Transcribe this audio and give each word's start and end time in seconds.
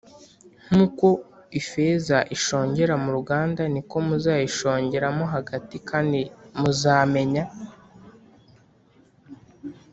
Nk’uko 0.67 1.07
ifeza 1.59 2.17
ishongera 2.35 2.93
mu 3.03 3.09
ruganda 3.15 3.61
ni 3.73 3.81
ko 3.89 3.95
muzayishongeramo 4.07 5.23
hagati, 5.35 5.75
kandi 5.89 6.19
muzamenya 6.59 7.43